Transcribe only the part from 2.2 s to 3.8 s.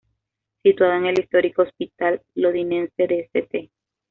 londinense de St.